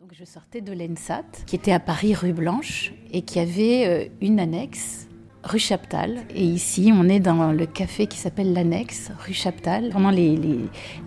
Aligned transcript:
Donc 0.00 0.14
je 0.18 0.24
sortais 0.24 0.62
de 0.62 0.72
l'ENSAT, 0.72 1.26
qui 1.44 1.56
était 1.56 1.72
à 1.72 1.78
Paris 1.78 2.14
rue 2.14 2.32
Blanche, 2.32 2.94
et 3.12 3.20
qui 3.20 3.38
avait 3.38 3.86
euh, 3.86 4.08
une 4.22 4.40
annexe 4.40 5.08
rue 5.44 5.58
Chaptal. 5.58 6.22
Et 6.34 6.42
ici, 6.42 6.90
on 6.94 7.06
est 7.06 7.20
dans 7.20 7.52
le 7.52 7.66
café 7.66 8.06
qui 8.06 8.16
s'appelle 8.16 8.54
l'Annexe, 8.54 9.10
rue 9.20 9.34
Chaptal. 9.34 9.90
Pendant 9.90 10.10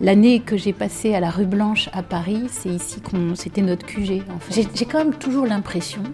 l'année 0.00 0.40
que 0.40 0.56
j'ai 0.56 0.72
passée 0.72 1.12
à 1.12 1.18
la 1.18 1.30
rue 1.30 1.46
Blanche 1.46 1.90
à 1.92 2.04
Paris, 2.04 2.44
c'est 2.48 2.68
ici 2.68 3.00
qu'on, 3.00 3.34
c'était 3.34 3.62
notre 3.62 3.84
QG. 3.84 4.22
J'ai 4.50 4.84
quand 4.84 4.98
même 4.98 5.14
toujours 5.14 5.46
l'impression 5.46 6.04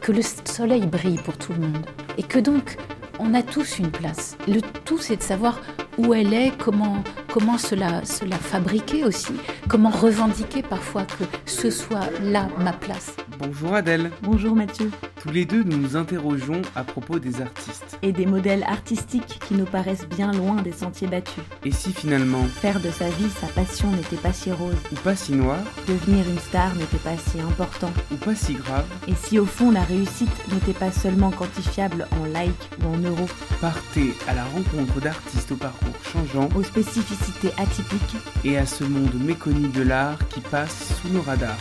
que 0.00 0.10
le 0.10 0.22
soleil 0.22 0.88
brille 0.88 1.20
pour 1.24 1.38
tout 1.38 1.52
le 1.52 1.60
monde. 1.60 1.86
Et 2.18 2.24
que 2.24 2.40
donc, 2.40 2.78
on 3.20 3.32
a 3.34 3.44
tous 3.44 3.78
une 3.78 3.92
place. 3.92 4.36
Le 4.48 4.60
tout, 4.84 4.98
c'est 4.98 5.16
de 5.16 5.22
savoir 5.22 5.60
où 5.98 6.14
elle 6.14 6.32
est, 6.34 6.52
comment, 6.58 7.02
comment 7.32 7.58
cela, 7.58 8.04
cela 8.04 8.36
fabriquer 8.36 9.04
aussi, 9.04 9.34
comment 9.68 9.90
revendiquer 9.90 10.62
parfois 10.62 11.04
que 11.04 11.24
ce 11.46 11.70
soit 11.70 12.10
là 12.22 12.48
ma 12.58 12.72
place. 12.72 13.16
Bonjour 13.38 13.74
Adèle. 13.74 14.10
Bonjour 14.22 14.54
Mathieu. 14.54 14.90
Tous 15.24 15.30
les 15.30 15.46
deux, 15.46 15.62
nous 15.62 15.78
nous 15.78 15.96
interrogeons 15.96 16.60
à 16.76 16.84
propos 16.84 17.18
des 17.18 17.40
artistes. 17.40 17.98
Et 18.02 18.12
des 18.12 18.26
modèles 18.26 18.62
artistiques 18.64 19.40
qui 19.48 19.54
nous 19.54 19.64
paraissent 19.64 20.06
bien 20.06 20.30
loin 20.32 20.60
des 20.60 20.70
sentiers 20.70 21.06
battus. 21.06 21.42
Et 21.64 21.70
si 21.70 21.94
finalement 21.94 22.44
Faire 22.44 22.78
de 22.78 22.90
sa 22.90 23.08
vie 23.08 23.30
sa 23.40 23.46
passion 23.46 23.90
n'était 23.90 24.18
pas 24.18 24.34
si 24.34 24.52
rose. 24.52 24.76
Ou 24.92 24.96
pas 24.96 25.16
si 25.16 25.32
noir. 25.32 25.60
Devenir 25.88 26.28
une 26.28 26.38
star 26.38 26.74
n'était 26.74 26.98
pas 26.98 27.16
si 27.16 27.40
important. 27.40 27.90
Ou 28.12 28.16
pas 28.16 28.34
si 28.34 28.52
grave. 28.52 28.84
Et 29.08 29.14
si 29.14 29.38
au 29.38 29.46
fond 29.46 29.70
la 29.70 29.80
réussite 29.80 30.28
n'était 30.52 30.78
pas 30.78 30.92
seulement 30.92 31.30
quantifiable 31.30 32.06
en 32.20 32.26
likes 32.26 32.68
ou 32.82 32.94
en 32.94 32.98
euros. 32.98 33.28
Partez 33.62 34.12
à 34.28 34.34
la 34.34 34.44
rencontre 34.44 35.00
d'artistes 35.00 35.52
au 35.52 35.56
parcours 35.56 35.96
changeant. 36.12 36.50
Aux 36.54 36.62
spécificités 36.62 37.52
atypiques. 37.56 38.16
Et 38.44 38.58
à 38.58 38.66
ce 38.66 38.84
monde 38.84 39.14
méconnu 39.18 39.68
de 39.68 39.80
l'art 39.80 40.18
qui 40.28 40.40
passe 40.40 41.00
sous 41.00 41.08
nos 41.08 41.22
radars. 41.22 41.56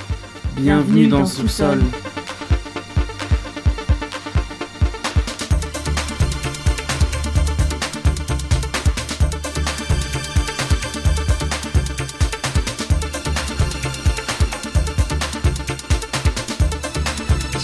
Bienvenue, 0.58 1.08
dans, 1.08 1.26
Sous-sol. 1.26 1.80
Je 1.80 2.13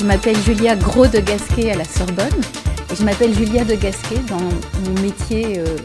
m'appelle 0.09 0.37
Julia 0.37 0.75
Gros 0.75 1.05
de 1.05 1.19
Gasquet 1.19 1.69
à 1.69 1.75
la 1.75 1.83
Sorbonne 1.83 2.41
et 2.91 2.95
je 2.95 3.03
m'appelle 3.03 3.31
Julia 3.31 3.63
de 3.63 3.75
Gasquet 3.75 4.17
dans 4.27 4.39
mon 4.39 5.01
métier 5.03 5.59
euh, 5.59 5.77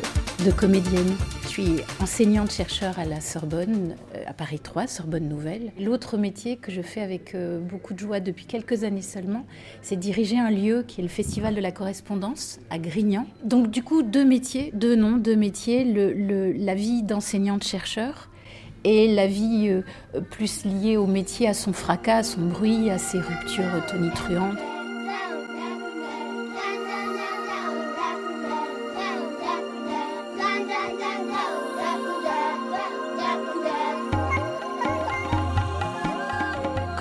de 0.46 0.50
comédienne. 0.50 1.14
Je 1.42 1.48
suis 1.48 1.76
enseignante-chercheur 2.00 2.98
à 2.98 3.04
la 3.04 3.20
Sorbonne, 3.20 3.96
euh, 4.16 4.24
à 4.26 4.32
Paris 4.32 4.60
3, 4.60 4.86
Sorbonne 4.86 5.28
Nouvelle. 5.28 5.72
L'autre 5.78 6.16
métier 6.16 6.56
que 6.56 6.72
je 6.72 6.80
fais 6.80 7.02
avec 7.02 7.34
euh, 7.34 7.60
beaucoup 7.60 7.92
de 7.92 7.98
joie 7.98 8.20
depuis 8.20 8.46
quelques 8.46 8.82
années 8.82 9.02
seulement, 9.02 9.44
c'est 9.82 9.96
diriger 9.96 10.38
un 10.38 10.50
lieu 10.50 10.86
qui 10.88 11.02
est 11.02 11.04
le 11.04 11.10
Festival 11.10 11.54
de 11.54 11.60
la 11.60 11.70
Correspondance 11.70 12.60
à 12.70 12.78
Grignan. 12.78 13.26
Donc 13.44 13.70
du 13.70 13.82
coup, 13.82 14.02
deux 14.02 14.24
métiers, 14.24 14.70
deux 14.72 14.96
noms, 14.96 15.18
deux 15.18 15.36
métiers, 15.36 15.84
la 15.84 16.74
vie 16.74 17.02
d'enseignante-chercheur 17.02 18.30
et 18.84 19.12
la 19.12 19.26
vie 19.26 19.68
euh, 20.14 20.20
plus 20.20 20.64
liée 20.64 20.96
au 20.96 21.06
métier, 21.06 21.48
à 21.48 21.54
son 21.54 21.72
fracas, 21.72 22.18
à 22.18 22.22
son 22.22 22.42
bruit, 22.42 22.90
à 22.90 22.98
ses 22.98 23.18
ruptures 23.18 23.84
tonitruantes. 23.88 24.58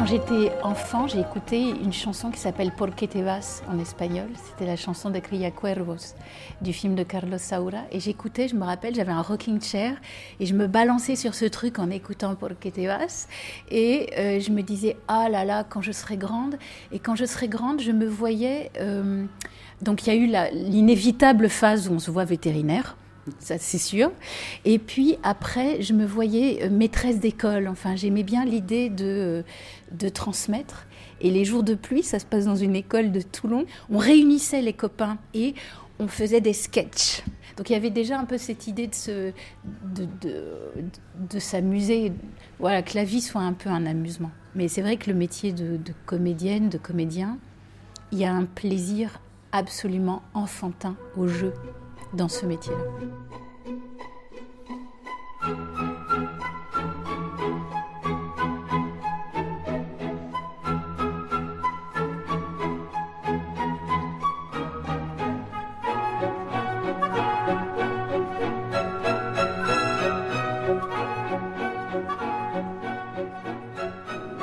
Quand 0.03 0.09
j'étais 0.09 0.51
enfant, 0.63 1.07
j'ai 1.07 1.21
écouté 1.21 1.61
une 1.61 1.93
chanson 1.93 2.29
qui 2.29 2.37
s'appelle 2.37 2.73
Porque 2.75 3.07
te 3.07 3.19
vas 3.19 3.61
en 3.69 3.79
espagnol. 3.79 4.27
C'était 4.35 4.65
la 4.65 4.75
chanson 4.75 5.09
de 5.09 5.19
Cria 5.19 5.49
Cuervos 5.49 6.15
du 6.59 6.73
film 6.73 6.95
de 6.95 7.03
Carlos 7.03 7.37
Saura. 7.37 7.83
Et 7.89 8.01
j'écoutais, 8.01 8.49
je 8.49 8.55
me 8.55 8.65
rappelle, 8.65 8.93
j'avais 8.95 9.13
un 9.13 9.21
rocking 9.21 9.61
chair 9.61 9.95
et 10.41 10.45
je 10.45 10.53
me 10.55 10.67
balançais 10.67 11.15
sur 11.15 11.33
ce 11.33 11.45
truc 11.45 11.79
en 11.79 11.89
écoutant 11.89 12.35
Porque 12.35 12.69
te 12.69 12.85
vas. 12.85 13.27
Et 13.71 14.09
euh, 14.17 14.41
je 14.41 14.51
me 14.51 14.61
disais, 14.61 14.97
ah 15.07 15.29
là 15.29 15.45
là, 15.45 15.63
quand 15.63 15.81
je 15.81 15.93
serai 15.93 16.17
grande. 16.17 16.57
Et 16.91 16.99
quand 16.99 17.15
je 17.15 17.23
serai 17.23 17.47
grande, 17.47 17.79
je 17.79 17.93
me 17.93 18.05
voyais. 18.05 18.71
Euh, 18.81 19.23
donc 19.81 20.05
il 20.05 20.13
y 20.13 20.17
a 20.17 20.19
eu 20.19 20.49
l'inévitable 20.51 21.47
phase 21.47 21.87
où 21.87 21.93
on 21.93 21.99
se 21.99 22.11
voit 22.11 22.25
vétérinaire 22.25 22.97
ça 23.39 23.57
c'est 23.57 23.77
sûr. 23.77 24.11
Et 24.65 24.79
puis 24.79 25.17
après, 25.23 25.81
je 25.81 25.93
me 25.93 26.05
voyais 26.05 26.63
euh, 26.63 26.69
maîtresse 26.69 27.19
d'école. 27.19 27.67
Enfin, 27.67 27.95
j'aimais 27.95 28.23
bien 28.23 28.45
l'idée 28.45 28.89
de, 28.89 29.05
euh, 29.05 29.43
de 29.91 30.09
transmettre. 30.09 30.87
Et 31.21 31.31
les 31.31 31.45
jours 31.45 31.63
de 31.63 31.73
pluie, 31.75 32.03
ça 32.03 32.19
se 32.19 32.25
passe 32.25 32.45
dans 32.45 32.55
une 32.55 32.75
école 32.75 33.11
de 33.11 33.21
Toulon. 33.21 33.65
On 33.89 33.97
réunissait 33.97 34.61
les 34.61 34.73
copains 34.73 35.17
et 35.33 35.53
on 35.99 36.07
faisait 36.07 36.41
des 36.41 36.53
sketchs. 36.53 37.23
Donc 37.55 37.69
il 37.69 37.73
y 37.73 37.75
avait 37.75 37.91
déjà 37.91 38.19
un 38.19 38.25
peu 38.25 38.37
cette 38.37 38.67
idée 38.67 38.87
de, 38.87 38.95
se, 38.95 39.31
de, 39.63 40.07
de, 41.29 41.39
s'amuser, 41.39 42.11
voilà, 42.59 42.81
que 42.81 42.95
la 42.95 43.03
vie 43.03 43.21
soit 43.21 43.41
un 43.41 43.53
peu 43.53 43.69
un 43.69 43.85
amusement. 43.85 44.31
Mais 44.55 44.67
c'est 44.67 44.81
vrai 44.81 44.97
que 44.97 45.09
le 45.09 45.15
métier 45.15 45.53
de, 45.53 45.77
de 45.77 45.93
comédienne, 46.07 46.69
de 46.69 46.79
comédien, 46.79 47.37
il 48.11 48.17
y 48.17 48.25
a 48.25 48.33
un 48.33 48.45
plaisir 48.45 49.21
absolument 49.51 50.23
enfantin 50.33 50.95
au 51.15 51.27
jeu 51.27 51.53
dans 52.13 52.27
ce 52.29 52.45
métier-là. 52.45 52.79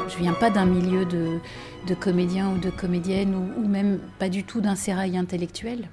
Je 0.08 0.18
viens 0.18 0.34
pas 0.34 0.50
d'un 0.50 0.66
milieu 0.66 1.04
de, 1.04 1.38
de 1.86 1.94
comédien 1.94 2.50
ou 2.50 2.58
de 2.58 2.70
comédienne 2.70 3.34
ou, 3.34 3.62
ou 3.64 3.68
même 3.68 4.00
pas 4.18 4.28
du 4.28 4.44
tout 4.44 4.60
d'un 4.60 4.74
sérail 4.76 5.16
intellectuel. 5.16 5.88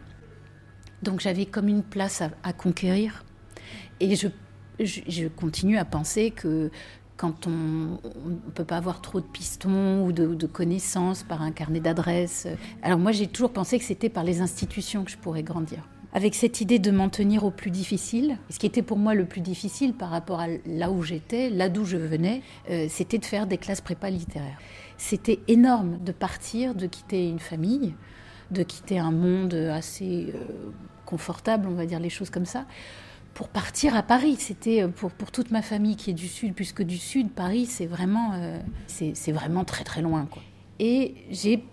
Donc 1.04 1.20
j'avais 1.20 1.46
comme 1.46 1.68
une 1.68 1.84
place 1.84 2.22
à, 2.44 2.54
conquérir. 2.54 3.24
Et 4.00 4.16
je, 4.16 5.28
continue 5.28 5.78
à 5.78 5.86
penser 5.86 6.32
que 6.32 6.72
quand 7.16 7.48
on 7.48 7.50
ne 7.50 8.52
peut 8.54 8.64
pas 8.64 8.78
avoir 8.78 9.02
trop 9.02 9.20
de 9.20 9.26
pistons 9.26 10.06
ou 10.06 10.12
de, 10.12 10.46
connaissances 10.46 11.24
par 11.24 11.42
un 11.42 11.52
carnet 11.52 11.80
d'adresses. 11.80 12.48
Alors 12.84 13.00
moi 13.00 13.12
j'ai 13.12 13.28
toujours 13.28 13.52
pensé 13.52 13.80
que 13.80 13.86
c'était 13.86 14.10
par 14.10 14.24
les 14.24 14.42
institutions 14.42 15.04
que 15.04 15.12
je 15.12 15.18
pourrais 15.18 15.44
grandir. 15.44 15.88
Avec 16.14 16.36
cette 16.36 16.62
idée 16.62 16.80
de 16.80 16.90
m'en 16.90 17.10
tenir 17.10 17.44
au 17.44 17.52
plus 17.52 17.70
difficile, 17.70 18.38
ce 18.50 18.58
qui 18.60 18.66
était 18.66 18.82
pour 18.82 18.98
moi 18.98 19.14
le 19.14 19.26
plus 19.26 19.42
difficile 19.42 19.94
par 19.94 20.10
rapport 20.10 20.40
à 20.40 20.48
là 20.66 20.90
où 20.90 21.04
j'étais, 21.04 21.50
là 21.50 21.70
d'où 21.70 21.86
je 21.86 21.98
venais, 21.98 22.42
euh, 22.70 22.88
c'était 22.90 23.18
de 23.18 23.26
faire 23.26 23.46
des 23.46 23.58
classes 23.58 23.82
prépa 23.82 24.10
littéraires. 24.10 24.58
C'était 24.98 25.40
énorme 25.48 26.00
de 26.04 26.12
partir, 26.12 26.76
de 26.76 26.88
quitter 26.88 27.28
une 27.30 27.40
famille, 27.40 27.94
de 28.52 28.64
quitter 28.64 29.00
un 29.00 29.12
monde 29.12 29.54
assez 29.54 30.34
euh, 30.34 30.72
confortable, 31.06 31.68
on 31.70 31.76
va 31.76 31.86
dire 31.86 32.00
les 32.00 32.10
choses 32.10 32.30
comme 32.30 32.46
ça, 32.46 32.66
pour 33.34 33.50
partir 33.50 33.96
à 33.96 34.04
Paris. 34.04 34.38
C'était 34.40 34.84
euh, 34.84 34.88
pour, 34.88 35.12
pour 35.12 35.32
toute 35.32 35.52
ma 35.52 35.62
famille 35.62 35.96
qui 35.96 36.12
est 36.12 36.16
du 36.16 36.28
Sud, 36.28 36.54
puisque 36.54 36.84
du 36.84 36.98
Sud, 36.98 37.30
Paris, 37.32 37.66
c'est 37.66 37.86
vraiment, 37.86 38.34
euh, 38.36 38.60
vraiment 39.28 39.64
très 39.64 39.84
très 39.84 40.02
loin. 40.02 40.28
Quoi. 40.30 40.42
Et 40.80 41.16
j'ai 41.30 41.64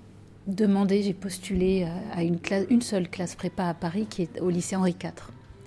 demandé, 0.47 1.03
j'ai 1.03 1.15
postulé 1.15 1.87
à 2.13 2.23
une, 2.23 2.39
classe, 2.39 2.67
une 2.69 2.83
seule 2.83 3.09
classe 3.09 3.35
prépa 3.35 3.65
à 3.65 3.75
Paris, 3.75 4.07
qui 4.09 4.23
est 4.23 4.41
au 4.41 4.51
lycée 4.51 4.77
Henri 4.77 4.95
IV. 5.03 5.13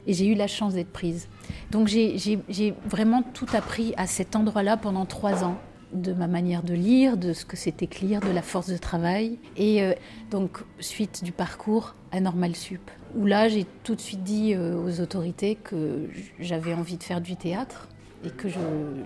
Et 0.05 0.13
j'ai 0.13 0.27
eu 0.27 0.35
la 0.35 0.47
chance 0.47 0.73
d'être 0.73 0.91
prise. 0.91 1.27
Donc 1.71 1.87
j'ai 1.87 2.73
vraiment 2.85 3.23
tout 3.23 3.47
appris 3.53 3.93
à 3.97 4.07
cet 4.07 4.35
endroit-là 4.35 4.77
pendant 4.77 5.05
trois 5.05 5.43
ans 5.43 5.57
de 5.93 6.13
ma 6.13 6.27
manière 6.27 6.63
de 6.63 6.73
lire, 6.73 7.17
de 7.17 7.33
ce 7.33 7.45
que 7.45 7.55
c'était 7.55 7.87
que 7.87 8.05
lire, 8.05 8.21
de 8.21 8.31
la 8.31 8.41
force 8.41 8.69
de 8.69 8.77
travail. 8.77 9.39
Et 9.55 9.83
euh, 9.83 9.93
donc, 10.31 10.59
suite 10.79 11.23
du 11.23 11.31
parcours 11.31 11.95
à 12.11 12.19
Normal 12.19 12.55
Sup, 12.55 12.91
où 13.15 13.25
là, 13.25 13.47
j'ai 13.49 13.65
tout 13.83 13.95
de 13.95 14.01
suite 14.01 14.23
dit 14.23 14.53
euh, 14.53 14.75
aux 14.75 15.01
autorités 15.01 15.55
que 15.55 16.09
j'avais 16.39 16.73
envie 16.73 16.97
de 16.97 17.03
faire 17.03 17.21
du 17.21 17.35
théâtre 17.35 17.87
et 18.25 18.29
que 18.29 18.47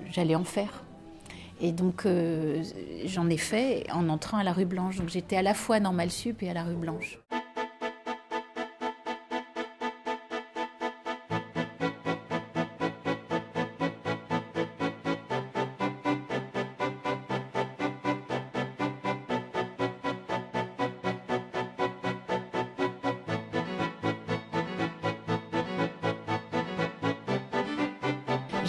j'allais 0.10 0.36
en 0.36 0.44
faire. 0.44 0.84
Et 1.60 1.72
donc, 1.72 2.06
euh, 2.06 2.64
j'en 3.06 3.30
ai 3.30 3.38
fait 3.38 3.86
en 3.94 4.10
entrant 4.10 4.38
à 4.38 4.44
la 4.44 4.52
rue 4.54 4.66
Blanche. 4.66 4.98
Donc, 4.98 5.10
j'étais 5.10 5.38
à 5.38 5.44
la 5.44 5.54
fois 5.54 5.76
à 5.76 5.80
Normal 5.80 6.10
Sup 6.10 6.42
et 6.42 6.50
à 6.50 6.54
la 6.54 6.64
rue 6.64 6.76
Blanche. 6.76 7.20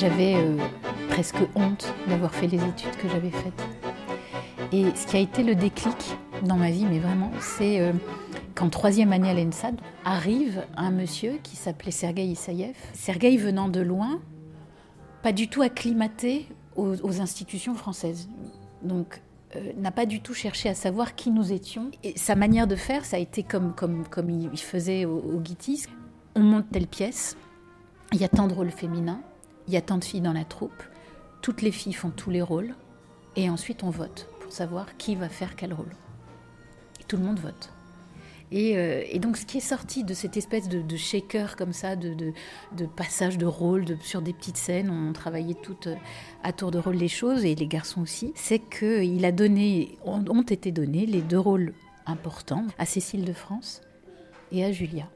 J'avais 0.02 0.34
euh, 0.34 0.56
presque 1.10 1.36
honte 1.54 1.94
d'avoir 2.08 2.34
fait 2.34 2.48
les 2.48 2.56
études 2.56 2.96
que 3.00 3.08
j'avais 3.08 3.30
faites. 3.30 3.62
Et 4.72 4.86
ce 4.96 5.06
qui 5.06 5.16
a 5.16 5.20
été 5.20 5.44
le 5.44 5.54
déclic 5.54 6.16
dans 6.42 6.56
ma 6.56 6.72
vie, 6.72 6.86
mais 6.86 6.98
vraiment, 6.98 7.30
c'est 7.38 7.78
euh, 7.78 7.92
qu'en 8.56 8.68
troisième 8.68 9.12
année 9.12 9.30
à 9.30 9.34
l'ENSAD, 9.34 9.80
arrive 10.04 10.64
un 10.76 10.90
monsieur 10.90 11.38
qui 11.44 11.54
s'appelait 11.54 11.92
Sergei 11.92 12.24
Isaïev. 12.24 12.74
Sergei 12.94 13.36
venant 13.36 13.68
de 13.68 13.78
loin, 13.78 14.20
pas 15.22 15.30
du 15.30 15.46
tout 15.46 15.62
acclimaté 15.62 16.48
aux, 16.74 17.20
institutions 17.20 17.76
françaises. 17.76 18.28
Donc, 18.82 19.22
euh, 19.54 19.70
n'a 19.76 19.92
pas 19.92 20.06
du 20.06 20.20
tout 20.20 20.34
cherché 20.34 20.68
à 20.68 20.74
savoir 20.74 21.14
qui 21.14 21.30
nous 21.30 21.52
étions. 21.52 21.92
Sa 22.16 22.34
manière 22.34 22.66
de 22.66 22.74
faire, 22.74 23.04
ça 23.04 23.18
a 23.18 23.20
été 23.20 23.44
comme, 23.44 23.72
comme, 23.72 24.02
comme 24.08 24.30
il 24.30 24.58
faisait 24.58 25.04
au, 25.04 25.18
au 25.18 25.42
On 26.34 26.40
monte 26.40 26.72
telle 26.72 26.88
pièce, 26.88 27.36
il 28.12 28.20
y 28.20 28.24
a 28.24 28.28
tant 28.28 28.48
de 28.48 28.52
rôles 28.52 28.72
féminins, 28.72 29.20
il 29.66 29.74
y 29.74 29.76
a 29.76 29.82
tant 29.82 29.98
de 29.98 30.04
filles 30.04 30.20
dans 30.20 30.32
la 30.32 30.44
troupe, 30.44 30.82
toutes 31.40 31.62
les 31.62 31.72
filles 31.72 31.92
font 31.92 32.10
tous 32.10 32.30
les 32.30 32.42
rôles, 32.42 32.74
et 33.36 33.48
ensuite 33.50 33.82
on 33.82 33.90
vote 33.90 34.28
pour 34.40 34.52
savoir 34.52 34.96
qui 34.96 35.14
va 35.14 35.28
faire 35.28 35.56
quel 35.56 35.72
rôle. 35.72 35.94
Et 37.00 37.04
tout 37.04 37.16
le 37.16 37.24
monde 37.24 37.40
vote. 37.40 37.72
Et, 38.52 38.76
euh, 38.76 39.18
donc 39.18 39.38
ce 39.38 39.46
qui 39.46 39.58
est 39.58 39.60
sorti 39.60 40.04
de 40.04 40.12
cette 40.12 40.36
espèce 40.36 40.68
de, 40.68 40.96
shaker 40.96 41.56
comme 41.56 41.72
ça, 41.72 41.96
de, 41.96 42.14
de, 42.14 42.86
passage 42.86 43.38
de 43.38 43.46
rôle 43.46 43.86
sur 44.02 44.20
des 44.20 44.34
petites 44.34 44.58
scènes, 44.58 44.90
on 44.90 45.14
travaillait 45.14 45.54
toutes 45.54 45.86
euh, 45.86 45.96
à 46.42 46.52
tour 46.52 46.70
de 46.70 46.78
rôle 46.78 46.96
les 46.96 47.08
choses, 47.08 47.46
et 47.46 47.54
les 47.54 47.66
garçons 47.66 48.02
aussi, 48.02 48.32
c'est 48.36 48.58
qu'il 48.58 49.24
a 49.24 49.32
donné, 49.32 49.96
ont 50.04 50.42
été 50.42 50.70
donnés 50.70 51.06
les 51.06 51.22
deux 51.22 51.38
rôles 51.38 51.72
importants 52.04 52.66
à 52.78 52.84
Cécile 52.84 53.24
de 53.24 53.32
France 53.32 53.80
et 54.50 54.64
à 54.64 54.70
Julia. 54.70 55.08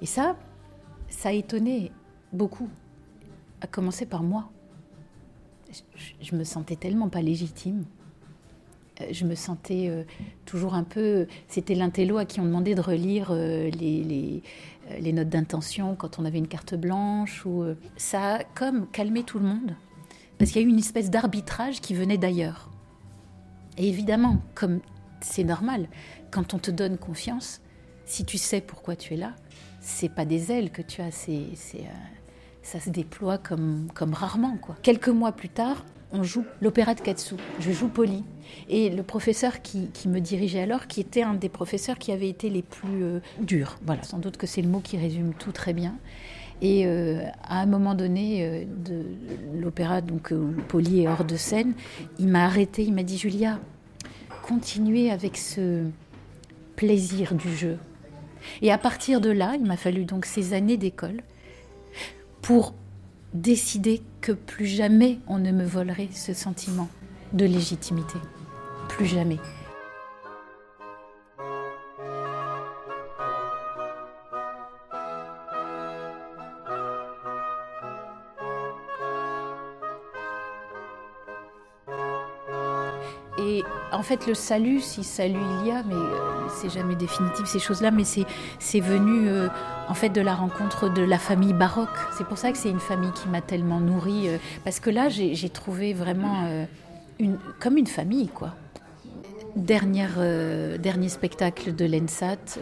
Et 0.00 0.06
ça, 0.06 0.36
ça 1.08 1.28
a 1.28 1.32
étonné 1.32 1.92
beaucoup, 2.32 2.68
à 3.60 3.66
commencer 3.66 4.06
par 4.06 4.22
moi 4.22 4.50
je, 6.20 6.36
me 6.36 6.44
sentais 6.44 6.76
tellement 6.76 7.08
pas 7.08 7.22
légitime. 7.22 7.84
Euh, 9.00 9.06
je 9.10 9.24
me 9.24 9.34
sentais 9.34 9.88
euh, 9.88 10.04
toujours 10.44 10.74
un 10.74 10.84
peu. 10.84 11.26
C'était 11.48 11.74
l'intello 11.74 12.18
à 12.18 12.24
qui 12.24 12.40
on 12.40 12.44
demandait 12.44 12.74
de 12.74 12.80
relire 12.80 13.28
euh, 13.30 13.70
les, 13.70 14.42
les, 15.00 15.12
notes 15.12 15.28
d'intention 15.28 15.94
quand 15.94 16.18
on 16.18 16.24
avait 16.24 16.38
une 16.38 16.48
carte 16.48 16.74
blanche. 16.74 17.44
Ou, 17.46 17.64
ça 17.96 18.36
a 18.36 18.44
comme 18.44 18.86
calmé 18.88 19.22
tout 19.22 19.38
le 19.38 19.46
monde. 19.46 19.76
Parce 20.38 20.50
qu'il 20.50 20.62
y 20.62 20.64
a 20.64 20.68
eu 20.68 20.70
une 20.70 20.78
espèce 20.78 21.10
d'arbitrage 21.10 21.80
qui 21.80 21.94
venait 21.94 22.18
d'ailleurs. 22.18 22.70
Et 23.78 23.88
évidemment, 23.88 24.38
comme 24.54 24.80
c'est 25.20 25.44
normal, 25.44 25.88
quand 26.30 26.52
on 26.52 26.58
te 26.58 26.70
donne 26.70 26.98
confiance, 26.98 27.60
si 28.04 28.24
tu 28.24 28.38
sais 28.38 28.60
pourquoi 28.60 28.96
tu 28.96 29.14
es 29.14 29.16
là, 29.16 29.34
c'est 29.80 30.08
pas 30.08 30.24
des 30.24 30.50
ailes 30.50 30.70
que 30.70 30.82
tu 30.82 31.00
as, 31.00 31.10
c'est 31.10 31.46
ça 32.62 32.80
se 32.80 32.90
déploie 32.90 33.38
comme, 33.38 33.88
comme 33.94 34.14
rarement. 34.14 34.56
Quoi. 34.60 34.76
Quelques 34.82 35.08
mois 35.08 35.32
plus 35.32 35.48
tard, 35.48 35.84
on 36.12 36.22
joue 36.22 36.44
l'opéra 36.60 36.94
de 36.94 37.00
Katsu. 37.00 37.34
Je 37.58 37.72
joue 37.72 37.88
Polly. 37.88 38.24
Et 38.68 38.90
le 38.90 39.02
professeur 39.02 39.62
qui, 39.62 39.88
me 40.06 40.20
dirigeait 40.20 40.60
alors, 40.60 40.86
qui 40.86 41.00
était 41.00 41.22
un 41.22 41.34
des 41.34 41.48
professeurs 41.48 41.98
qui 41.98 42.12
avait 42.12 42.28
été 42.28 42.50
les 42.50 42.62
plus 42.62 43.02
euh, 43.02 43.20
durs, 43.40 43.78
voilà, 43.84 44.02
sans 44.02 44.18
doute 44.18 44.36
que 44.36 44.46
c'est 44.46 44.62
le 44.62 44.68
mot 44.68 44.80
qui 44.80 44.98
résume 44.98 45.32
tout 45.34 45.52
très 45.52 45.72
bien. 45.72 45.94
Et 46.60 46.86
euh, 46.86 47.22
à 47.42 47.60
un 47.60 47.66
moment 47.66 47.94
donné 47.94 48.46
euh, 48.46 48.64
de 48.64 49.04
l'opéra, 49.54 50.00
donc 50.00 50.34
Polly 50.68 51.02
est 51.02 51.08
hors 51.08 51.24
de 51.24 51.36
scène, 51.36 51.72
il 52.18 52.28
m'a 52.28 52.44
arrêté, 52.44 52.84
il 52.84 52.92
m'a 52.92 53.02
dit 53.02 53.16
Julia, 53.16 53.58
continuez 54.42 55.10
avec 55.10 55.38
ce 55.38 55.84
plaisir 56.76 57.34
du 57.34 57.56
jeu. 57.56 57.78
Et 58.60 58.70
à 58.70 58.78
partir 58.78 59.20
de 59.20 59.30
là, 59.30 59.54
il 59.54 59.64
m'a 59.64 59.76
fallu 59.76 60.04
donc 60.04 60.26
ces 60.26 60.52
années 60.52 60.76
d'école 60.76 61.22
pour 62.42 62.74
décider 63.32 64.02
que 64.20 64.32
plus 64.32 64.66
jamais 64.66 65.18
on 65.26 65.38
ne 65.38 65.52
me 65.52 65.64
volerait 65.64 66.08
ce 66.12 66.34
sentiment 66.34 66.88
de 67.32 67.46
légitimité. 67.46 68.18
Plus 68.88 69.06
jamais. 69.06 69.38
En 84.02 84.04
fait, 84.04 84.26
le 84.26 84.34
salut, 84.34 84.80
si 84.80 85.04
salut 85.04 85.38
il 85.60 85.68
y 85.68 85.70
a, 85.70 85.84
mais 85.84 85.94
euh, 85.94 86.48
c'est 86.48 86.68
jamais 86.68 86.96
définitif 86.96 87.46
ces 87.46 87.60
choses-là, 87.60 87.92
mais 87.92 88.02
c'est 88.02 88.80
venu 88.80 89.28
euh, 89.28 89.46
en 89.86 89.94
fait 89.94 90.08
de 90.08 90.20
la 90.20 90.34
rencontre 90.34 90.88
de 90.88 91.02
la 91.02 91.18
famille 91.18 91.52
baroque. 91.52 91.96
C'est 92.18 92.26
pour 92.26 92.36
ça 92.36 92.50
que 92.50 92.58
c'est 92.58 92.68
une 92.68 92.80
famille 92.80 93.12
qui 93.12 93.28
m'a 93.28 93.40
tellement 93.40 93.78
nourrie, 93.78 94.28
euh, 94.28 94.38
parce 94.64 94.80
que 94.80 94.90
là, 94.90 95.08
j'ai 95.08 95.48
trouvé 95.50 95.94
vraiment 95.94 96.66
une, 97.20 97.38
comme 97.60 97.76
une 97.76 97.86
famille, 97.86 98.26
quoi. 98.26 98.56
Dernier 99.54 100.08
spectacle 101.06 101.72
de 101.72 101.84
l'ENSAT, 101.84 102.58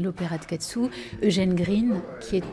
l'opéra 0.00 0.38
de 0.38 0.46
Katsu, 0.46 0.88
Eugène 1.22 1.54
Green, 1.54 2.00
qui 2.18 2.38
est 2.38 2.44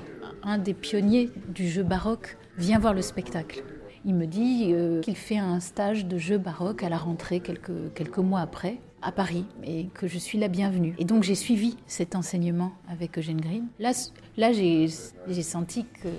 un 0.43 0.57
des 0.57 0.73
pionniers 0.73 1.29
du 1.47 1.69
jeu 1.69 1.83
baroque, 1.83 2.35
vient 2.57 2.79
voir 2.79 2.93
le 2.93 3.01
spectacle. 3.01 3.63
Il 4.05 4.15
me 4.15 4.25
dit 4.25 4.69
euh, 4.71 5.01
qu'il 5.01 5.15
fait 5.15 5.37
un 5.37 5.59
stage 5.59 6.05
de 6.05 6.17
jeu 6.17 6.37
baroque 6.37 6.83
à 6.83 6.89
la 6.89 6.97
rentrée 6.97 7.39
quelques, 7.39 7.93
quelques 7.93 8.17
mois 8.19 8.41
après 8.41 8.79
à 9.01 9.11
Paris 9.11 9.45
et 9.63 9.87
que 9.93 10.07
je 10.07 10.17
suis 10.17 10.37
la 10.37 10.47
bienvenue. 10.47 10.95
Et 10.97 11.05
donc 11.05 11.23
j'ai 11.23 11.35
suivi 11.35 11.77
cet 11.87 12.15
enseignement 12.15 12.71
avec 12.89 13.17
Eugène 13.17 13.39
Green. 13.39 13.67
Là, 13.79 13.91
là 14.37 14.51
j'ai 14.51 14.87
senti 15.41 15.85
que, 15.85 16.09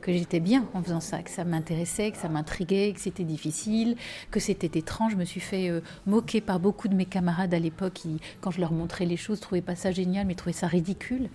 que 0.00 0.12
j'étais 0.12 0.40
bien 0.40 0.66
en 0.74 0.82
faisant 0.82 1.00
ça, 1.00 1.22
que 1.22 1.30
ça 1.30 1.44
m'intéressait, 1.44 2.10
que 2.10 2.16
ça 2.16 2.28
m'intriguait, 2.28 2.92
que 2.92 3.00
c'était 3.00 3.24
difficile, 3.24 3.96
que 4.30 4.40
c'était 4.40 4.78
étrange. 4.78 5.12
Je 5.12 5.16
me 5.16 5.24
suis 5.24 5.40
fait 5.40 5.68
euh, 5.68 5.80
moquer 6.06 6.40
par 6.40 6.60
beaucoup 6.60 6.88
de 6.88 6.94
mes 6.94 7.06
camarades 7.06 7.54
à 7.54 7.58
l'époque 7.58 7.94
qui, 7.94 8.20
quand 8.40 8.50
je 8.50 8.60
leur 8.60 8.72
montrais 8.72 9.06
les 9.06 9.16
choses, 9.16 9.40
trouvaient 9.40 9.60
pas 9.60 9.76
ça 9.76 9.90
génial, 9.90 10.26
mais 10.26 10.34
trouvaient 10.34 10.52
ça 10.52 10.66
ridicule 10.66 11.28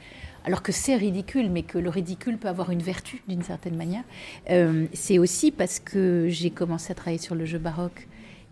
alors 0.45 0.62
que 0.62 0.71
c'est 0.71 0.95
ridicule, 0.95 1.50
mais 1.50 1.63
que 1.63 1.79
le 1.79 1.89
ridicule 1.89 2.38
peut 2.38 2.47
avoir 2.47 2.69
une 2.69 2.81
vertu 2.81 3.23
d'une 3.27 3.41
certaine 3.41 3.75
manière, 3.75 4.03
euh, 4.51 4.85
c'est 4.94 5.17
aussi 5.17 5.51
parce 5.51 5.79
que 5.79 6.27
j'ai 6.29 6.51
commencé 6.51 6.91
à 6.91 6.95
travailler 6.95 7.17
sur 7.17 7.33
le 7.33 7.45
jeu 7.45 7.57
baroque, 7.57 8.07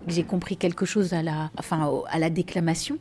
que 0.05 0.11
j'ai 0.11 0.23
compris 0.23 0.57
quelque 0.57 0.85
chose 0.85 1.13
à 1.13 1.21
la, 1.21 1.51
enfin, 1.57 2.01
à 2.09 2.17
la 2.17 2.31
déclamation 2.31 2.97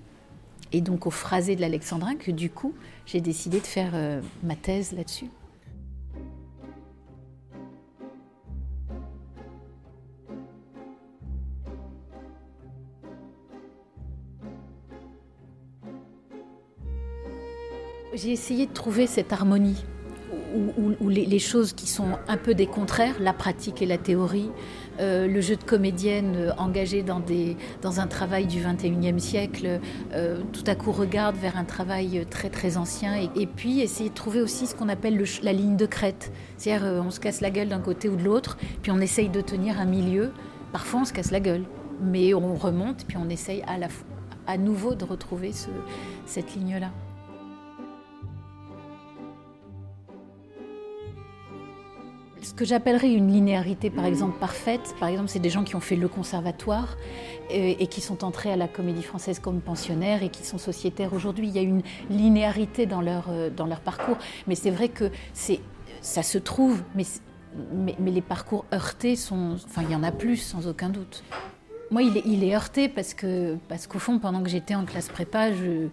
et 0.73 0.83
donc 0.83 1.07
au 1.07 1.11
phrasé 1.11 1.57
de 1.57 1.63
l'alexandrin, 1.63 2.17
que 2.17 2.31
du 2.31 2.51
coup, 2.51 2.75
j'ai 3.07 3.21
décidé 3.21 3.61
de 3.61 3.67
faire 3.67 3.93
euh, 3.95 4.21
ma 4.43 4.57
thèse 4.57 4.93
là-dessus. 4.93 5.27
J'ai 18.15 18.33
essayé 18.33 18.67
de 18.67 18.73
trouver 18.73 19.07
cette 19.07 19.33
harmonie 19.33 19.85
où, 21.01 21.09
les, 21.09 21.39
choses 21.39 21.73
qui 21.73 21.87
sont 21.87 22.11
un 22.29 22.37
peu 22.37 22.55
des 22.55 22.67
contraires, 22.67 23.15
la 23.21 23.33
pratique 23.33 23.81
et 23.81 23.87
la 23.87 23.97
théorie, 23.97 24.51
euh, 25.01 25.27
le 25.27 25.41
jeu 25.41 25.57
de 25.57 25.65
comédienne 25.65 26.35
euh, 26.37 26.53
engagé 26.59 27.03
dans, 27.03 27.23
un 28.01 28.07
travail 28.07 28.47
du 28.47 28.61
21e 28.61 29.19
siècle, 29.19 29.81
euh, 30.13 30.43
tout 30.53 30.65
à 30.67 30.75
coup 30.75 30.93
regarde 30.93 31.37
vers 31.37 31.57
un 31.57 31.65
travail 31.65 32.27
très 32.29 32.51
très 32.51 32.77
ancien, 32.77 33.15
et, 33.15 33.47
puis 33.47 33.81
essayer 33.81 34.11
de 34.11 34.15
trouver 34.15 34.43
aussi 34.43 34.67
ce 34.67 34.75
qu'on 34.75 34.91
appelle 34.91 35.17
le, 35.17 35.25
la 35.43 35.55
ligne 35.55 35.77
de 35.77 35.87
crête. 35.87 36.33
C'est-à-dire 36.59 37.03
on 37.03 37.11
se 37.11 37.19
casse 37.19 37.41
la 37.41 37.51
gueule 37.51 37.69
d'un 37.69 37.81
côté 37.81 38.11
ou 38.11 38.17
de 38.17 38.25
l'autre, 38.25 38.59
puis 38.83 38.93
on 38.93 39.01
essaye 39.01 39.31
de 39.31 39.41
tenir 39.41 39.81
un 39.81 39.87
milieu. 39.87 40.33
Parfois 40.73 41.01
on 41.01 41.05
se 41.07 41.15
casse 41.15 41.31
la 41.31 41.41
gueule, 41.41 41.65
mais 42.03 42.35
on 42.35 42.55
remonte, 42.57 43.07
puis 43.07 43.17
on 43.17 43.31
essaye 43.31 43.63
à, 44.47 44.59
nouveau 44.59 44.95
de 44.95 45.05
retrouver 45.07 45.53
ce, 45.53 45.69
cette 46.27 46.55
ligne-là. 46.55 46.91
Que 52.63 52.69
j'appellerais 52.69 53.13
une 53.13 53.33
linéarité, 53.33 53.91
par 53.91 54.05
exemple, 54.05 54.39
parfaite, 54.39 54.95
par 55.01 55.09
exemple, 55.09 55.29
c'est 55.29 55.41
des 55.41 55.51
gens 55.51 55.65
qui 55.65 55.75
ont 55.75 55.81
fait 55.81 55.97
le 55.97 56.07
conservatoire 56.07 56.97
euh, 57.51 57.75
et, 57.77 57.89
qui 57.89 58.01
sont 58.01 58.23
entrés 58.23 58.53
à 58.53 58.57
la 58.57 58.69
comédie 58.69 59.03
française 59.03 59.41
comme 59.41 59.61
pensionnaires 59.61 60.23
et 60.23 60.29
qui 60.29 60.45
sont 60.45 60.59
sociétaires 60.59 61.13
aujourd'hui. 61.13 61.49
Il 61.49 61.55
y 61.57 61.59
a 61.59 61.63
une 61.63 61.83
linéarité 62.09 62.87
dans 62.87 63.01
leur, 63.01 63.25
euh, 63.31 63.51
dans 63.51 63.67
leur 63.67 63.81
parcours. 63.81 64.17
Mais 64.47 64.55
c'est 64.55 64.71
vrai 64.71 64.89
que 64.89 65.11
ça 65.35 66.23
se 66.23 66.39
trouve, 66.39 66.85
mais, 66.95 67.03
mais, 67.99 68.11
les 68.13 68.21
parcours 68.21 68.65
heurtés 68.73 69.17
sont. 69.17 69.57
Enfin, 69.67 69.83
il 69.83 69.91
y 69.91 69.97
en 69.97 70.05
a 70.05 70.13
plus, 70.13 70.37
sans 70.37 70.69
aucun 70.69 70.89
doute. 70.89 71.25
Moi, 71.91 72.05
il 72.05 72.17
est, 72.17 72.23
il 72.27 72.45
est 72.45 72.55
heurté 72.55 72.89
parce, 72.89 73.13
que, 73.13 73.57
parce 73.69 73.89
qu'au 73.89 73.99
fond, 73.99 74.21
pendant 74.21 74.41
que 74.41 74.49
j'étais 74.49 74.77
en 74.77 74.85
classe 74.85 75.09
prépa, 75.09 75.53
je. 75.53 75.89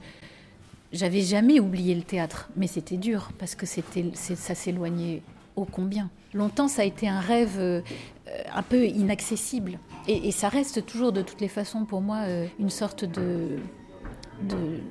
J'avais 0.92 1.22
jamais 1.22 1.60
oublié 1.60 1.94
le 1.94 2.02
théâtre, 2.02 2.50
mais 2.56 2.66
c'était 2.66 2.98
dur 2.98 3.30
parce 3.38 3.54
que 3.54 3.68
c'était, 3.68 4.06
ça 4.16 4.56
s'éloignait 4.56 5.22
combien. 5.66 6.10
Longtemps, 6.34 6.68
ça 6.68 6.84
a 6.84 6.86
été 6.86 7.08
un 7.08 7.20
rêve 7.20 7.56
euh, 7.58 7.82
un 8.54 8.62
peu 8.62 8.86
inaccessible. 8.86 9.80
Et, 10.08 10.32
ça 10.32 10.50
reste 10.50 10.86
toujours, 10.86 11.12
de 11.12 11.22
toutes 11.22 11.42
les 11.42 11.48
façons, 11.48 11.86
pour 11.86 12.02
moi, 12.02 12.22
euh, 12.28 12.48
une 12.60 12.70
sorte 12.70 13.06
de, 13.06 13.58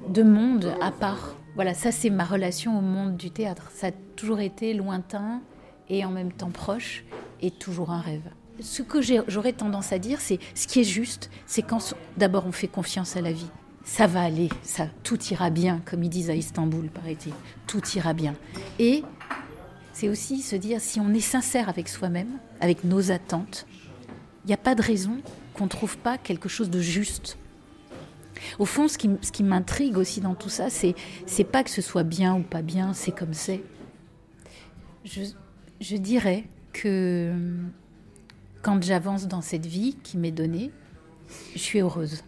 de, 0.09 0.23
monde 0.23 0.75
à 0.81 0.91
part. 0.91 1.37
Voilà, 1.55 1.75
ça, 1.75 1.91
c'est 1.91 2.11
ma 2.11 2.25
relation 2.25 2.79
au 2.79 2.83
monde 2.83 3.17
du 3.17 3.31
théâtre. 3.31 3.71
Ça 3.73 3.89
a 3.89 3.91
toujours 4.17 4.41
été 4.41 4.75
lointain 4.75 5.41
et 5.89 6.05
en 6.05 6.11
même 6.11 6.33
temps 6.33 6.51
proche, 6.51 7.05
et 7.41 7.51
toujours 7.51 7.91
un 7.91 8.01
rêve. 8.01 8.29
ce 8.61 8.83
que 8.83 9.01
j'aurais 9.01 9.55
tendance 9.55 9.93
à 9.93 9.99
dire, 9.99 10.21
c'est 10.21 10.39
ce 10.55 10.67
qui 10.67 10.81
est 10.81 10.85
juste, 10.85 11.31
c'est 11.47 11.63
quand 11.63 11.95
d'abord 12.17 12.47
on 12.47 12.53
fait 12.53 12.69
confiance 12.69 13.17
à 13.17 13.23
la 13.23 13.33
vie. 13.33 13.49
Ça 13.85 14.07
va 14.07 14.21
aller, 14.21 14.51
ça, 14.63 14.87
tout 15.03 15.19
ira 15.31 15.49
bien, 15.49 15.81
comme 15.87 16.03
ils 16.03 16.11
disent 16.11 16.29
à 16.29 16.35
Istanbul, 16.35 16.91
paraît-il. 16.91 17.33
Tout 17.67 17.81
ira 17.97 18.13
bien. 18.13 18.35
Et 18.79 19.03
c'est 19.99 20.09
aussi 20.09 20.43
se 20.43 20.55
dire, 20.55 20.81
si 20.81 21.01
on 21.01 21.13
est 21.13 21.19
sincère 21.19 21.69
avec 21.69 21.89
soi-même, 21.89 22.39
avec 22.61 22.85
nos 22.85 23.11
attentes, 23.11 23.67
il 24.45 24.47
n'y 24.47 24.55
a 24.55 24.57
pas 24.57 24.77
de 24.77 24.83
raison 24.83 25.21
qu'on 25.55 25.65
ne 25.65 25.69
trouve 25.69 25.99
pas 25.99 26.19
quelque 26.19 26.49
chose 26.49 26.71
de 26.71 26.81
juste. 26.81 27.37
Au 28.61 28.65
fond, 28.65 28.87
ce 28.87 28.97
qui, 28.97 29.11
ce 29.23 29.33
qui 29.33 29.43
m'intrigue 29.43 29.99
aussi 29.99 30.21
dans 30.21 30.37
tout 30.37 30.51
ça, 30.51 30.71
c'est, 30.71 30.95
c'est 31.27 31.43
pas 31.43 31.65
que 31.65 31.71
ce 31.71 31.83
soit 31.83 32.05
bien 32.05 32.37
ou 32.37 32.45
pas 32.45 32.63
bien, 32.63 32.95
c'est 32.95 33.11
comme 33.11 33.35
c'est. 33.35 33.61
Je, 35.05 35.23
je 35.81 35.97
dirais 35.97 36.45
que 36.73 37.35
quand 38.63 38.81
j'avance 38.81 39.27
dans 39.27 39.43
cette 39.43 39.67
vie 39.67 39.97
qui 40.05 40.17
m'est 40.17 40.31
donnée, 40.31 40.71
je 41.55 41.59
suis 41.59 41.81
heureuse. 41.81 42.23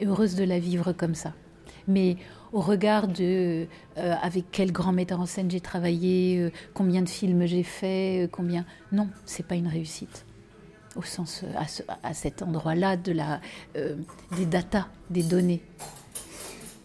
Heureuse 0.00 0.36
de 0.36 0.44
la 0.44 0.60
vivre 0.60 0.92
comme 0.92 1.16
ça. 1.16 1.32
Mais 1.88 2.16
au 2.54 2.60
regard 2.60 3.08
de 3.08 3.66
euh, 3.98 4.14
avec 4.22 4.44
quel 4.52 4.70
grand 4.70 4.92
metteur 4.92 5.20
en 5.20 5.26
scène 5.26 5.50
j'ai 5.50 5.60
travaillé, 5.60 6.38
euh, 6.38 6.50
combien 6.72 7.02
de 7.02 7.08
films 7.08 7.46
j'ai 7.46 7.64
fait, 7.64 8.24
euh, 8.24 8.28
combien. 8.30 8.64
Non, 8.92 9.08
c'est 9.26 9.44
pas 9.44 9.56
une 9.56 9.66
réussite. 9.66 10.24
Au 10.94 11.02
sens, 11.02 11.44
à, 12.04 12.14
cet 12.14 12.40
endroit-là, 12.40 12.96
de 12.96 13.10
la, 13.10 13.40
des 14.36 14.46
datas, 14.46 14.86
des 15.10 15.24
données. 15.24 15.60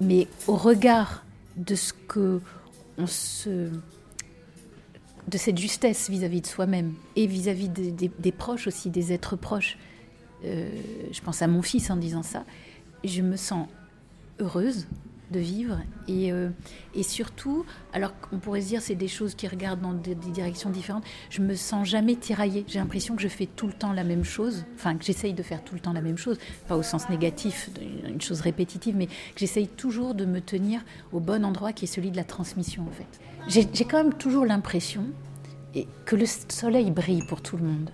Mais 0.02 0.28
au 0.48 0.56
regard 0.56 1.24
de 1.58 1.76
ce 1.76 1.94
que 1.94 2.42
on 2.98 3.06
se 3.06 3.70
de 5.28 5.38
cette 5.38 5.60
justesse 5.60 6.10
vis-à-vis 6.10 6.42
de 6.42 6.48
soi-même 6.48 6.96
et 7.16 7.28
vis-à-vis 7.28 7.70
des, 7.70 8.32
proches 8.32 8.66
aussi, 8.66 8.90
des 8.90 9.14
êtres 9.14 9.36
proches. 9.36 9.78
Je 10.44 11.22
pense 11.24 11.44
à 11.44 11.48
mon 11.48 11.62
fils 11.62 11.92
en 11.92 11.96
disant 11.96 12.24
ça. 12.24 12.46
Je 13.04 13.22
me 13.22 13.36
sens 13.36 13.68
heureuse 14.40 14.88
de 15.32 15.40
vivre 15.40 15.80
et, 16.08 16.32
euh, 16.32 16.50
et 16.96 17.04
surtout, 17.04 17.66
alors 17.94 18.20
qu'on 18.20 18.40
pourrait 18.40 18.62
se 18.62 18.68
dire 18.68 18.82
c'est 18.82 18.96
des 18.96 19.08
choses 19.08 19.36
qui 19.36 19.48
regardent 19.48 19.82
dans 19.82 19.94
des, 19.94 20.16
directions 20.16 20.70
différentes, 20.70 21.04
je 21.30 21.42
me 21.42 21.56
sens 21.56 21.88
jamais 21.88 22.16
tiraillée. 22.16 22.66
J'ai 22.68 22.80
l'impression 22.80 23.16
que 23.16 23.22
je 23.22 23.28
fais 23.28 23.48
tout 23.48 23.68
le 23.68 23.74
temps 23.74 23.94
la 23.94 24.04
même 24.04 24.24
chose, 24.24 24.66
enfin 24.76 24.96
que 24.96 25.04
j'essaye 25.04 25.34
de 25.34 25.44
faire 25.44 25.64
tout 25.64 25.76
le 25.76 25.80
temps 25.80 25.94
la 25.94 26.02
même 26.02 26.18
chose, 26.18 26.38
pas 26.68 26.76
au 26.76 26.84
sens 26.84 27.10
négatif, 27.10 27.70
une 28.08 28.22
chose 28.22 28.42
répétitive, 28.42 28.96
mais 28.96 29.08
que 29.08 29.14
j'essaye 29.38 29.68
toujours 29.68 30.16
de 30.16 30.26
me 30.26 30.42
tenir 30.42 30.82
au 31.12 31.20
bon 31.20 31.46
endroit 31.46 31.74
qui 31.74 31.86
est 31.86 31.88
celui 31.88 32.12
de 32.12 32.18
la 32.18 32.24
transmission 32.24 32.84
en 32.88 32.92
fait 32.92 33.20
j'ai 33.48 33.86
quand 33.86 34.04
même 34.04 34.14
toujours 34.14 34.46
l'impression 34.46 35.06
que 36.06 36.16
le 36.16 36.26
soleil 36.26 36.92
brille 36.92 37.24
pour 37.24 37.42
tout 37.42 37.58
le 37.58 37.64
monde. 37.64 37.90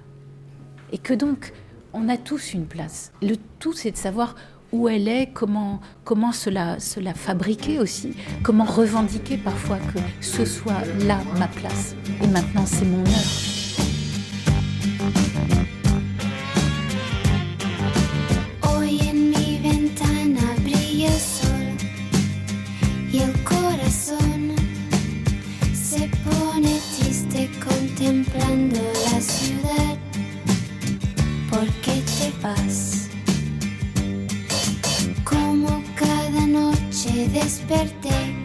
Et 0.92 0.98
que 0.98 1.14
donc, 1.14 1.54
on 1.94 2.10
a 2.10 2.18
tous 2.18 2.54
une 2.54 2.66
place. 2.66 3.12
Le 3.22 3.36
tout, 3.60 3.74
c'est 3.74 3.92
de 3.92 3.98
savoir 3.98 4.36
où 4.76 4.90
elle 4.90 5.08
est, 5.08 5.28
comment, 5.34 5.80
comment 6.04 6.32
se, 6.32 6.50
la, 6.50 6.80
se 6.80 7.00
la 7.00 7.14
fabriquer 7.14 7.80
aussi, 7.80 8.16
comment 8.44 8.66
revendiquer 8.66 9.38
parfois 9.38 9.78
que 9.78 10.00
ce 10.22 10.46
soit 10.46 10.84
là 11.06 11.20
ma 11.40 11.48
place. 11.48 11.96
Et 12.22 12.28
maintenant, 12.28 12.66
c'est 12.66 12.86
mon 12.86 13.04
desperté 37.24 38.36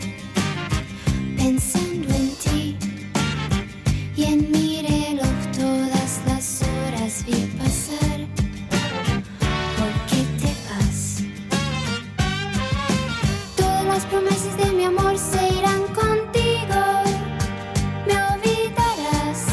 pensando 1.37 2.15
en 2.15 2.31
ti 2.37 2.77
y 4.17 4.23
en 4.25 4.51
mi 4.53 4.81
reloj 4.81 5.27
todas 5.59 6.21
las 6.27 6.63
horas 6.63 7.25
vi 7.27 7.47
pasar. 7.59 8.19
¿Por 9.77 9.93
qué 10.09 10.23
te 10.41 10.53
vas? 10.69 11.25
Todas 13.57 13.85
las 13.87 14.05
promesas 14.07 14.57
de 14.57 14.71
mi 14.73 14.85
amor 14.85 15.19
se 15.19 15.43
irán 15.59 15.83
contigo. 15.93 16.81
Me 18.07 18.15
olvidarás, 18.33 19.47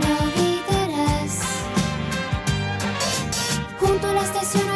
me 0.00 0.08
olvidarás. 0.24 1.34
Junto 3.78 4.06
a 4.08 4.12
la 4.14 4.22
estación 4.22 4.73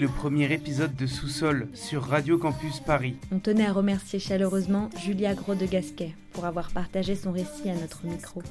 le 0.00 0.08
premier 0.08 0.52
épisode 0.52 0.94
de 0.96 1.06
Sous-sol 1.06 1.68
sur 1.74 2.02
Radio 2.02 2.38
Campus 2.38 2.80
Paris. 2.80 3.16
On 3.30 3.38
tenait 3.38 3.66
à 3.66 3.72
remercier 3.72 4.18
chaleureusement 4.18 4.88
Julia 5.04 5.34
Gros 5.34 5.54
de 5.54 5.66
Gasquet 5.66 6.14
pour 6.32 6.46
avoir 6.46 6.70
partagé 6.70 7.14
son 7.14 7.32
récit 7.32 7.68
à 7.68 7.74
notre 7.74 8.06
micro. 8.06 8.42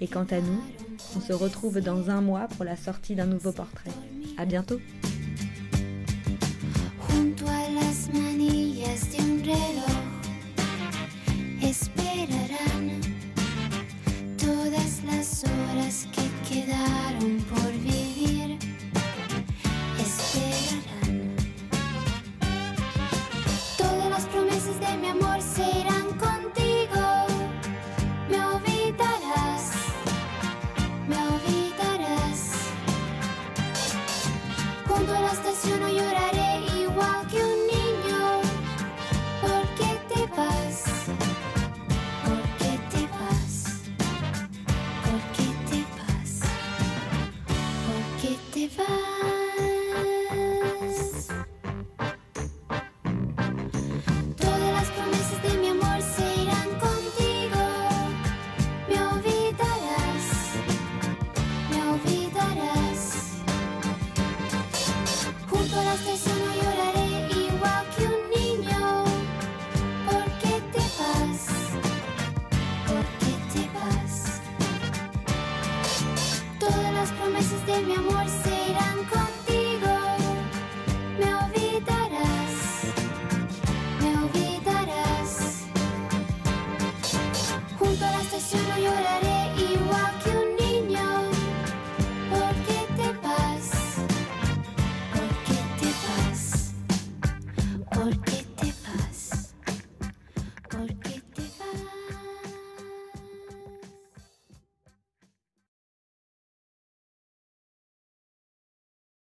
Et 0.00 0.08
quant 0.08 0.26
à 0.30 0.40
nous, 0.40 0.60
on 1.16 1.20
se 1.20 1.32
retrouve 1.32 1.80
dans 1.80 2.10
un 2.10 2.20
mois 2.20 2.48
pour 2.56 2.64
la 2.64 2.76
sortie 2.76 3.14
d'un 3.14 3.26
nouveau 3.26 3.52
portrait. 3.52 3.90
À 4.36 4.44
bientôt! 4.44 4.80